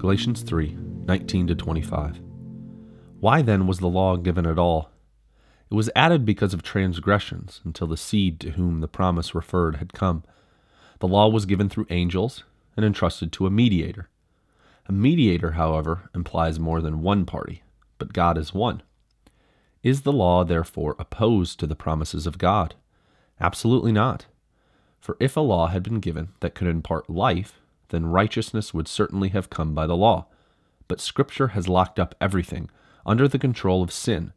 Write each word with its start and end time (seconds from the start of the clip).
Galatians 0.00 0.40
3 0.40 0.78
19 1.04 1.48
to 1.48 1.54
25. 1.54 2.22
Why 3.20 3.42
then 3.42 3.66
was 3.66 3.80
the 3.80 3.86
law 3.86 4.16
given 4.16 4.46
at 4.46 4.58
all? 4.58 4.90
It 5.70 5.74
was 5.74 5.90
added 5.94 6.24
because 6.24 6.54
of 6.54 6.62
transgressions 6.62 7.60
until 7.66 7.86
the 7.86 7.98
seed 7.98 8.40
to 8.40 8.52
whom 8.52 8.80
the 8.80 8.88
promise 8.88 9.34
referred 9.34 9.76
had 9.76 9.92
come. 9.92 10.24
The 11.00 11.06
law 11.06 11.28
was 11.28 11.44
given 11.44 11.68
through 11.68 11.86
angels 11.90 12.44
and 12.78 12.86
entrusted 12.86 13.30
to 13.32 13.46
a 13.46 13.50
mediator. 13.50 14.08
A 14.86 14.92
mediator, 14.92 15.50
however, 15.50 16.08
implies 16.14 16.58
more 16.58 16.80
than 16.80 17.02
one 17.02 17.26
party, 17.26 17.62
but 17.98 18.14
God 18.14 18.38
is 18.38 18.54
one. 18.54 18.80
Is 19.82 20.00
the 20.00 20.14
law 20.14 20.44
therefore 20.44 20.96
opposed 20.98 21.60
to 21.60 21.66
the 21.66 21.76
promises 21.76 22.26
of 22.26 22.38
God? 22.38 22.74
Absolutely 23.38 23.92
not. 23.92 24.24
For 24.98 25.18
if 25.20 25.36
a 25.36 25.40
law 25.40 25.66
had 25.66 25.82
been 25.82 26.00
given 26.00 26.28
that 26.40 26.54
could 26.54 26.68
impart 26.68 27.10
life, 27.10 27.60
then 27.90 28.06
righteousness 28.06 28.72
would 28.72 28.88
certainly 28.88 29.28
have 29.28 29.50
come 29.50 29.74
by 29.74 29.86
the 29.86 29.96
law. 29.96 30.26
But 30.88 31.00
Scripture 31.00 31.48
has 31.48 31.68
locked 31.68 32.00
up 32.00 32.14
everything 32.20 32.70
under 33.06 33.28
the 33.28 33.38
control 33.38 33.82
of 33.82 33.92
sin, 33.92 34.32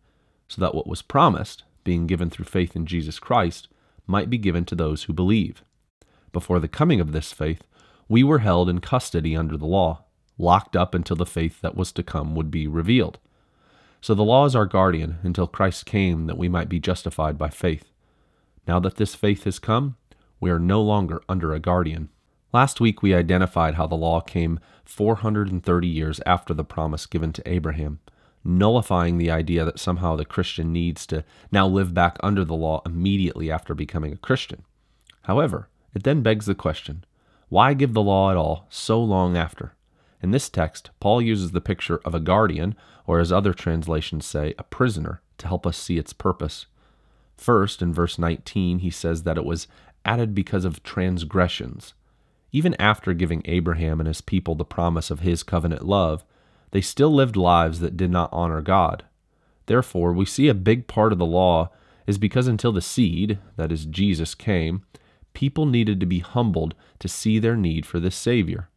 so 0.47 0.61
that 0.61 0.75
what 0.75 0.87
was 0.87 1.01
promised, 1.01 1.63
being 1.83 2.07
given 2.07 2.29
through 2.29 2.45
faith 2.45 2.75
in 2.75 2.85
Jesus 2.85 3.19
Christ, 3.19 3.67
might 4.05 4.29
be 4.29 4.37
given 4.37 4.65
to 4.65 4.75
those 4.75 5.03
who 5.03 5.13
believe. 5.13 5.63
Before 6.31 6.59
the 6.59 6.67
coming 6.67 6.99
of 6.99 7.11
this 7.11 7.31
faith, 7.31 7.63
we 8.09 8.23
were 8.23 8.39
held 8.39 8.69
in 8.69 8.79
custody 8.79 9.35
under 9.35 9.57
the 9.57 9.65
law, 9.65 10.03
locked 10.37 10.75
up 10.75 10.93
until 10.93 11.15
the 11.15 11.25
faith 11.25 11.61
that 11.61 11.75
was 11.75 11.91
to 11.93 12.03
come 12.03 12.35
would 12.35 12.51
be 12.51 12.67
revealed. 12.67 13.19
So 14.01 14.13
the 14.13 14.23
law 14.23 14.45
is 14.45 14.55
our 14.55 14.65
guardian 14.65 15.19
until 15.23 15.47
Christ 15.47 15.85
came 15.85 16.25
that 16.25 16.37
we 16.37 16.49
might 16.49 16.67
be 16.67 16.79
justified 16.79 17.37
by 17.37 17.49
faith. 17.49 17.89
Now 18.67 18.79
that 18.81 18.97
this 18.97 19.15
faith 19.15 19.45
has 19.45 19.59
come, 19.59 19.95
we 20.39 20.49
are 20.49 20.59
no 20.59 20.81
longer 20.81 21.21
under 21.29 21.53
a 21.53 21.59
guardian. 21.59 22.09
Last 22.53 22.79
week 22.79 23.01
we 23.01 23.15
identified 23.15 23.73
how 23.73 23.87
the 23.87 23.95
law 23.95 24.21
came 24.21 24.59
430 24.85 25.87
years 25.87 26.21
after 26.23 26.53
the 26.53 26.63
promise 26.63 27.07
given 27.07 27.33
to 27.33 27.49
Abraham, 27.49 27.99
nullifying 28.43 29.17
the 29.17 29.31
idea 29.31 29.65
that 29.65 29.79
somehow 29.79 30.15
the 30.15 30.23
Christian 30.23 30.71
needs 30.71 31.07
to 31.07 31.25
now 31.51 31.67
live 31.67 31.95
back 31.95 32.17
under 32.21 32.45
the 32.45 32.53
law 32.53 32.83
immediately 32.85 33.49
after 33.49 33.73
becoming 33.73 34.13
a 34.13 34.17
Christian. 34.17 34.63
However, 35.23 35.67
it 35.95 36.03
then 36.03 36.21
begs 36.21 36.45
the 36.45 36.53
question 36.53 37.05
why 37.49 37.73
give 37.73 37.93
the 37.93 38.03
law 38.03 38.29
at 38.29 38.37
all 38.37 38.67
so 38.69 39.01
long 39.01 39.35
after? 39.35 39.73
In 40.21 40.29
this 40.29 40.47
text, 40.47 40.91
Paul 40.99 41.23
uses 41.23 41.51
the 41.51 41.61
picture 41.61 42.01
of 42.05 42.13
a 42.13 42.19
guardian, 42.19 42.75
or 43.07 43.19
as 43.19 43.31
other 43.31 43.53
translations 43.53 44.25
say, 44.25 44.53
a 44.57 44.63
prisoner, 44.63 45.21
to 45.39 45.47
help 45.47 45.67
us 45.67 45.77
see 45.77 45.97
its 45.97 46.13
purpose. 46.13 46.67
First, 47.35 47.81
in 47.81 47.93
verse 47.93 48.17
19, 48.17 48.79
he 48.79 48.89
says 48.89 49.23
that 49.23 49.37
it 49.37 49.45
was 49.45 49.67
added 50.05 50.33
because 50.33 50.65
of 50.65 50.81
transgressions. 50.81 51.93
Even 52.55 52.75
after 52.79 53.13
giving 53.13 53.41
Abraham 53.45 53.99
and 53.99 54.07
his 54.07 54.21
people 54.21 54.53
the 54.53 54.63
promise 54.63 55.09
of 55.09 55.21
his 55.21 55.41
covenant 55.41 55.85
love, 55.85 56.23
they 56.69 56.81
still 56.81 57.13
lived 57.13 57.35
lives 57.35 57.79
that 57.79 57.97
did 57.97 58.11
not 58.11 58.29
honor 58.31 58.61
God. 58.61 59.03
Therefore, 59.65 60.13
we 60.13 60.25
see 60.25 60.47
a 60.47 60.53
big 60.53 60.87
part 60.87 61.11
of 61.11 61.17
the 61.17 61.25
law 61.25 61.71
is 62.05 62.19
because 62.19 62.47
until 62.47 62.71
the 62.71 62.81
seed, 62.81 63.39
that 63.55 63.71
is, 63.71 63.85
Jesus, 63.85 64.35
came, 64.35 64.83
people 65.33 65.65
needed 65.65 65.99
to 65.99 66.05
be 66.05 66.19
humbled 66.19 66.75
to 66.99 67.07
see 67.07 67.39
their 67.39 67.55
need 67.55 67.87
for 67.87 67.99
this 67.99 68.15
Savior. 68.15 68.69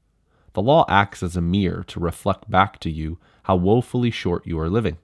The 0.55 0.63
law 0.63 0.87
acts 0.89 1.23
as 1.23 1.37
a 1.37 1.43
mirror 1.43 1.85
to 1.89 2.01
reflect 2.01 2.51
back 2.51 2.81
to 2.81 2.91
you 2.91 3.19
how 3.43 3.57
woefully 3.57 4.11
short 4.11 4.47
you 4.47 4.59
are 4.59 4.71
living. 4.71 4.97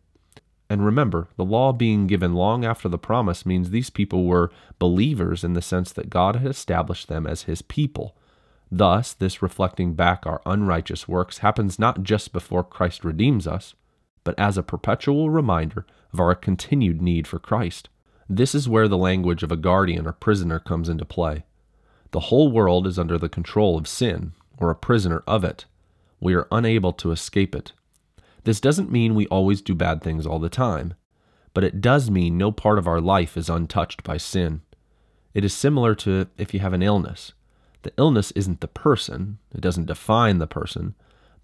And 0.71 0.83
remember, 0.83 1.29
the 1.37 1.45
law 1.45 1.75
being 1.75 2.07
given 2.07 2.33
long 2.33 2.65
after 2.65 2.89
the 2.89 2.97
promise 2.97 3.45
means 3.45 3.69
these 3.69 3.91
people 3.91 4.25
were 4.25 4.51
believers 4.79 5.45
in 5.45 5.53
the 5.53 5.61
sense 5.61 5.93
that 5.93 6.09
God 6.09 6.37
had 6.37 6.51
established 6.51 7.09
them 7.09 7.27
as 7.27 7.43
His 7.43 7.61
people 7.61 8.17
Thus, 8.75 9.13
this 9.13 9.43
reflecting 9.43 9.93
back 9.93 10.25
our 10.25 10.41
unrighteous 10.47 11.07
works 11.07 11.39
happens 11.39 11.79
not 11.79 12.03
just 12.03 12.33
before 12.33 12.65
Christ 12.65 13.05
redeems 13.05 13.47
us, 13.47 13.75
but 14.25 14.35
as 14.39 14.57
a 14.57 14.63
perpetual 14.63 15.29
reminder 15.29 15.85
of 16.11 16.19
our 16.19 16.35
continued 16.35 17.03
need 17.03 17.27
for 17.27 17.39
Christ. 17.39 17.91
This 18.31 18.55
is 18.55 18.71
where 18.71 18.89
the 18.89 18.97
language 18.97 19.43
of 19.43 19.53
a 19.53 19.59
guardian 19.59 20.07
or 20.07 20.13
prisoner 20.13 20.59
comes 20.59 20.89
into 20.89 21.05
play. 21.05 21.45
The 22.13 22.21
whole 22.21 22.51
world 22.51 22.87
is 22.87 22.99
under 22.99 23.19
the 23.19 23.29
control 23.29 23.77
of 23.77 23.87
sin, 23.87 24.33
or 24.57 24.71
a 24.71 24.75
prisoner 24.75 25.23
of 25.27 25.45
it. 25.45 25.67
We 26.19 26.33
are 26.33 26.49
unable 26.51 26.95
to 26.95 27.11
escape 27.11 27.55
it. 27.55 27.73
This 28.45 28.59
doesn't 28.59 28.91
mean 28.91 29.15
we 29.15 29.27
always 29.27 29.61
do 29.61 29.75
bad 29.75 30.03
things 30.03 30.27
all 30.27 30.39
the 30.39 30.49
time, 30.49 30.95
but 31.53 31.63
it 31.63 31.83
does 31.83 32.11
mean 32.11 32.39
no 32.39 32.51
part 32.51 32.79
of 32.79 32.87
our 32.87 33.03
life 33.03 33.37
is 33.37 33.51
untouched 33.51 34.03
by 34.03 34.17
sin. 34.17 34.63
It 35.35 35.45
is 35.45 35.53
similar 35.53 35.95
to 35.97 36.29
if 36.39 36.55
you 36.55 36.61
have 36.61 36.73
an 36.73 36.83
illness. 36.83 37.35
The 37.83 37.93
illness 37.99 38.31
isn't 38.33 38.61
the 38.61 38.69
person, 38.69 39.39
it 39.55 39.61
doesn't 39.61 39.87
define 39.87 40.39
the 40.39 40.47
person, 40.47 40.95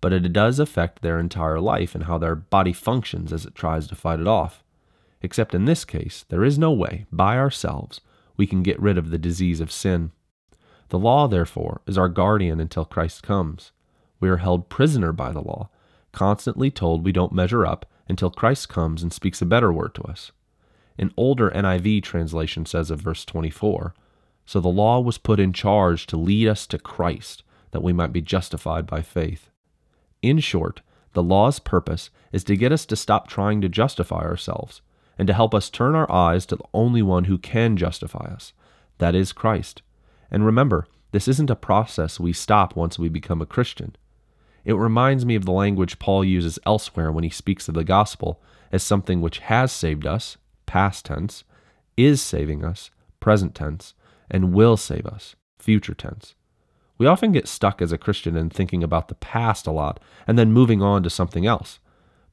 but 0.00 0.12
it 0.12 0.32
does 0.32 0.58
affect 0.58 1.02
their 1.02 1.18
entire 1.18 1.60
life 1.60 1.94
and 1.94 2.04
how 2.04 2.18
their 2.18 2.36
body 2.36 2.72
functions 2.72 3.32
as 3.32 3.44
it 3.44 3.54
tries 3.54 3.88
to 3.88 3.94
fight 3.94 4.20
it 4.20 4.28
off. 4.28 4.62
Except 5.20 5.54
in 5.54 5.64
this 5.64 5.84
case, 5.84 6.24
there 6.28 6.44
is 6.44 6.58
no 6.58 6.70
way, 6.70 7.06
by 7.10 7.36
ourselves, 7.36 8.00
we 8.36 8.46
can 8.46 8.62
get 8.62 8.80
rid 8.80 8.96
of 8.96 9.10
the 9.10 9.18
disease 9.18 9.60
of 9.60 9.72
sin. 9.72 10.12
The 10.90 10.98
law, 10.98 11.26
therefore, 11.26 11.80
is 11.86 11.98
our 11.98 12.08
guardian 12.08 12.60
until 12.60 12.84
Christ 12.84 13.22
comes. 13.22 13.72
We 14.20 14.28
are 14.28 14.38
held 14.38 14.68
prisoner 14.68 15.12
by 15.12 15.32
the 15.32 15.42
law, 15.42 15.68
constantly 16.12 16.70
told 16.70 17.04
we 17.04 17.12
don't 17.12 17.32
measure 17.32 17.66
up 17.66 17.84
until 18.08 18.30
Christ 18.30 18.68
comes 18.68 19.02
and 19.02 19.12
speaks 19.12 19.42
a 19.42 19.46
better 19.46 19.72
word 19.72 19.94
to 19.96 20.02
us. 20.02 20.32
An 20.96 21.12
older 21.16 21.50
NIV 21.50 22.02
translation 22.02 22.64
says 22.64 22.90
of 22.90 23.00
verse 23.00 23.24
24, 23.24 23.94
so 24.48 24.60
the 24.60 24.68
law 24.68 24.98
was 24.98 25.18
put 25.18 25.38
in 25.38 25.52
charge 25.52 26.06
to 26.06 26.16
lead 26.16 26.48
us 26.48 26.66
to 26.66 26.78
Christ, 26.78 27.42
that 27.70 27.82
we 27.82 27.92
might 27.92 28.14
be 28.14 28.22
justified 28.22 28.86
by 28.86 29.02
faith. 29.02 29.50
In 30.22 30.38
short, 30.38 30.80
the 31.12 31.22
law's 31.22 31.58
purpose 31.58 32.08
is 32.32 32.44
to 32.44 32.56
get 32.56 32.72
us 32.72 32.86
to 32.86 32.96
stop 32.96 33.28
trying 33.28 33.60
to 33.60 33.68
justify 33.68 34.22
ourselves 34.22 34.80
and 35.18 35.28
to 35.28 35.34
help 35.34 35.54
us 35.54 35.68
turn 35.68 35.94
our 35.94 36.10
eyes 36.10 36.46
to 36.46 36.56
the 36.56 36.64
only 36.72 37.02
one 37.02 37.24
who 37.24 37.36
can 37.36 37.76
justify 37.76 38.24
us, 38.24 38.54
that 38.96 39.14
is 39.14 39.34
Christ. 39.34 39.82
And 40.30 40.46
remember, 40.46 40.86
this 41.12 41.28
isn't 41.28 41.50
a 41.50 41.54
process 41.54 42.18
we 42.18 42.32
stop 42.32 42.74
once 42.74 42.98
we 42.98 43.10
become 43.10 43.42
a 43.42 43.46
Christian. 43.46 43.96
It 44.64 44.76
reminds 44.76 45.26
me 45.26 45.34
of 45.34 45.44
the 45.44 45.52
language 45.52 45.98
Paul 45.98 46.24
uses 46.24 46.58
elsewhere 46.64 47.12
when 47.12 47.22
he 47.22 47.28
speaks 47.28 47.68
of 47.68 47.74
the 47.74 47.84
gospel 47.84 48.40
as 48.72 48.82
something 48.82 49.20
which 49.20 49.40
has 49.40 49.72
saved 49.72 50.06
us, 50.06 50.38
past 50.64 51.04
tense, 51.04 51.44
is 51.98 52.22
saving 52.22 52.64
us, 52.64 52.90
present 53.20 53.54
tense, 53.54 53.92
and 54.30 54.52
will 54.52 54.76
save 54.76 55.06
us, 55.06 55.36
future 55.58 55.94
tense. 55.94 56.34
We 56.98 57.06
often 57.06 57.32
get 57.32 57.46
stuck 57.46 57.80
as 57.80 57.92
a 57.92 57.98
Christian 57.98 58.36
in 58.36 58.50
thinking 58.50 58.82
about 58.82 59.08
the 59.08 59.14
past 59.14 59.66
a 59.66 59.70
lot 59.70 60.00
and 60.26 60.38
then 60.38 60.52
moving 60.52 60.82
on 60.82 61.02
to 61.04 61.10
something 61.10 61.46
else. 61.46 61.78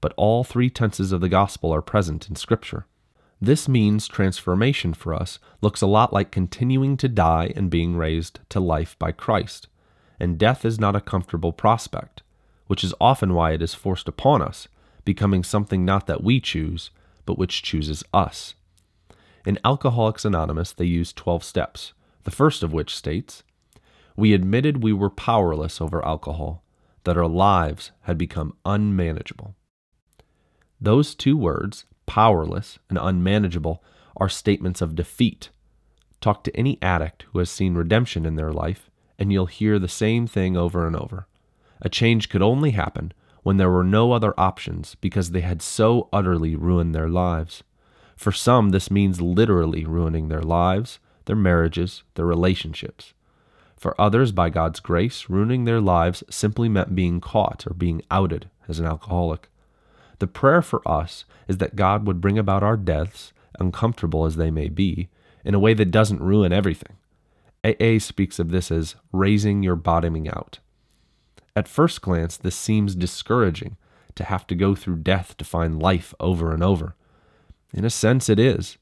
But 0.01 0.13
all 0.17 0.43
three 0.43 0.69
tenses 0.69 1.11
of 1.11 1.21
the 1.21 1.29
gospel 1.29 1.73
are 1.73 1.81
present 1.81 2.27
in 2.27 2.35
Scripture. 2.35 2.85
This 3.39 3.67
means 3.67 4.07
transformation 4.07 4.93
for 4.93 5.13
us 5.13 5.39
looks 5.61 5.81
a 5.81 5.87
lot 5.87 6.13
like 6.13 6.31
continuing 6.31 6.97
to 6.97 7.07
die 7.07 7.53
and 7.55 7.69
being 7.69 7.95
raised 7.95 8.39
to 8.49 8.59
life 8.59 8.97
by 8.97 9.11
Christ. 9.11 9.67
And 10.19 10.37
death 10.37 10.65
is 10.65 10.79
not 10.79 10.95
a 10.95 11.01
comfortable 11.01 11.53
prospect, 11.53 12.23
which 12.67 12.83
is 12.83 12.93
often 12.99 13.33
why 13.33 13.51
it 13.51 13.61
is 13.61 13.73
forced 13.73 14.07
upon 14.07 14.41
us, 14.41 14.67
becoming 15.03 15.43
something 15.43 15.85
not 15.85 16.07
that 16.07 16.23
we 16.23 16.39
choose, 16.39 16.89
but 17.25 17.37
which 17.37 17.61
chooses 17.61 18.03
us. 18.13 18.55
In 19.45 19.59
Alcoholics 19.63 20.25
Anonymous, 20.25 20.73
they 20.73 20.85
use 20.85 21.13
12 21.13 21.43
steps, 21.43 21.93
the 22.23 22.31
first 22.31 22.63
of 22.63 22.73
which 22.73 22.95
states 22.95 23.43
We 24.15 24.33
admitted 24.33 24.81
we 24.81 24.91
were 24.91 25.11
powerless 25.11 25.79
over 25.79 26.03
alcohol, 26.03 26.63
that 27.03 27.17
our 27.17 27.27
lives 27.27 27.91
had 28.01 28.17
become 28.17 28.57
unmanageable. 28.65 29.55
Those 30.81 31.13
two 31.13 31.37
words, 31.37 31.85
powerless 32.07 32.79
and 32.89 32.97
unmanageable, 32.99 33.83
are 34.17 34.29
statements 34.29 34.81
of 34.81 34.95
defeat. 34.95 35.49
Talk 36.21 36.43
to 36.45 36.55
any 36.55 36.79
addict 36.81 37.25
who 37.31 37.39
has 37.39 37.51
seen 37.51 37.75
redemption 37.75 38.25
in 38.25 38.35
their 38.35 38.51
life, 38.51 38.89
and 39.19 39.31
you'll 39.31 39.45
hear 39.45 39.77
the 39.77 39.87
same 39.87 40.25
thing 40.25 40.57
over 40.57 40.87
and 40.87 40.95
over. 40.95 41.27
A 41.81 41.89
change 41.89 42.29
could 42.29 42.41
only 42.41 42.71
happen 42.71 43.13
when 43.43 43.57
there 43.57 43.69
were 43.69 43.83
no 43.83 44.11
other 44.11 44.33
options 44.39 44.95
because 44.95 45.31
they 45.31 45.41
had 45.41 45.61
so 45.61 46.09
utterly 46.11 46.55
ruined 46.55 46.95
their 46.95 47.09
lives. 47.09 47.63
For 48.15 48.31
some, 48.31 48.69
this 48.69 48.89
means 48.89 49.21
literally 49.21 49.85
ruining 49.85 50.29
their 50.29 50.41
lives, 50.41 50.99
their 51.25 51.35
marriages, 51.35 52.03
their 52.15 52.25
relationships. 52.25 53.13
For 53.77 53.99
others, 53.99 54.31
by 54.31 54.49
God's 54.49 54.79
grace, 54.79 55.29
ruining 55.29 55.65
their 55.65 55.81
lives 55.81 56.23
simply 56.29 56.69
meant 56.69 56.95
being 56.95 57.19
caught 57.19 57.67
or 57.67 57.73
being 57.73 58.01
outed 58.09 58.49
as 58.67 58.79
an 58.79 58.85
alcoholic. 58.85 59.49
The 60.19 60.27
prayer 60.27 60.61
for 60.61 60.81
us 60.87 61.25
is 61.47 61.57
that 61.57 61.75
God 61.75 62.07
would 62.07 62.21
bring 62.21 62.37
about 62.37 62.63
our 62.63 62.77
deaths, 62.77 63.33
uncomfortable 63.59 64.25
as 64.25 64.37
they 64.37 64.49
may 64.49 64.69
be, 64.69 65.09
in 65.43 65.53
a 65.53 65.59
way 65.59 65.73
that 65.73 65.91
doesn't 65.91 66.21
ruin 66.21 66.53
everything. 66.53 66.95
AA 67.63 67.99
speaks 67.99 68.39
of 68.39 68.49
this 68.49 68.71
as 68.71 68.95
raising 69.11 69.61
your 69.61 69.75
bottoming 69.75 70.29
out. 70.29 70.59
At 71.55 71.67
first 71.67 72.01
glance, 72.01 72.37
this 72.37 72.55
seems 72.55 72.95
discouraging 72.95 73.77
to 74.15 74.23
have 74.23 74.47
to 74.47 74.55
go 74.55 74.75
through 74.75 74.97
death 74.97 75.35
to 75.37 75.45
find 75.45 75.81
life 75.81 76.13
over 76.19 76.53
and 76.53 76.63
over. 76.63 76.95
In 77.75 77.83
a 77.83 77.89
sense, 77.89 78.29
it 78.29 78.39
is. 78.39 78.77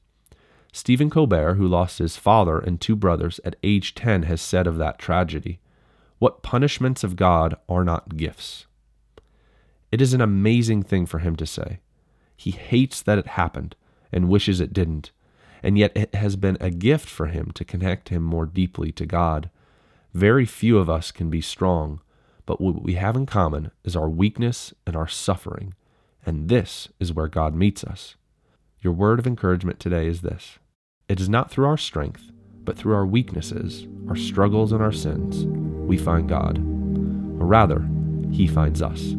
Stephen 0.72 1.10
Colbert, 1.10 1.54
who 1.54 1.66
lost 1.66 1.98
his 1.98 2.16
father 2.16 2.60
and 2.60 2.80
two 2.80 2.94
brothers 2.94 3.40
at 3.44 3.56
age 3.64 3.96
10, 3.96 4.22
has 4.22 4.40
said 4.40 4.68
of 4.68 4.78
that 4.78 5.00
tragedy 5.00 5.58
What 6.20 6.42
punishments 6.42 7.02
of 7.02 7.16
God 7.16 7.56
are 7.68 7.84
not 7.84 8.16
gifts? 8.16 8.66
It 9.90 10.00
is 10.00 10.14
an 10.14 10.20
amazing 10.20 10.84
thing 10.84 11.06
for 11.06 11.18
him 11.18 11.34
to 11.36 11.46
say. 11.46 11.80
He 12.36 12.52
hates 12.52 13.02
that 13.02 13.18
it 13.18 13.26
happened 13.26 13.74
and 14.12 14.28
wishes 14.28 14.60
it 14.60 14.72
didn't, 14.72 15.10
and 15.60 15.76
yet 15.76 15.90
it 15.96 16.14
has 16.14 16.36
been 16.36 16.56
a 16.60 16.70
gift 16.70 17.08
for 17.08 17.26
him 17.26 17.50
to 17.54 17.64
connect 17.64 18.10
him 18.10 18.22
more 18.22 18.46
deeply 18.46 18.92
to 18.92 19.06
God. 19.06 19.50
Very 20.12 20.46
few 20.46 20.78
of 20.78 20.88
us 20.88 21.10
can 21.10 21.30
be 21.30 21.40
strong, 21.40 22.00
but 22.46 22.60
what 22.60 22.82
we 22.82 22.94
have 22.94 23.16
in 23.16 23.26
common 23.26 23.72
is 23.82 23.96
our 23.96 24.08
weakness 24.08 24.72
and 24.86 24.94
our 24.94 25.08
suffering, 25.08 25.74
and 26.24 26.48
this 26.48 26.88
is 27.00 27.12
where 27.12 27.28
God 27.28 27.56
meets 27.56 27.82
us. 27.82 28.14
Your 28.84 28.92
word 28.92 29.18
of 29.18 29.26
encouragement 29.26 29.80
today 29.80 30.06
is 30.06 30.20
this 30.20 30.58
It 31.08 31.18
is 31.18 31.26
not 31.26 31.50
through 31.50 31.64
our 31.64 31.78
strength, 31.78 32.30
but 32.66 32.76
through 32.76 32.94
our 32.94 33.06
weaknesses, 33.06 33.86
our 34.10 34.14
struggles, 34.14 34.72
and 34.72 34.82
our 34.82 34.92
sins, 34.92 35.46
we 35.88 35.96
find 35.96 36.28
God. 36.28 36.58
Or 36.58 37.46
rather, 37.46 37.88
He 38.30 38.46
finds 38.46 38.82
us. 38.82 39.14